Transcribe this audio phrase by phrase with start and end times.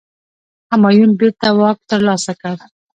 [0.71, 2.55] همایون بیرته واک ترلاسه کړ.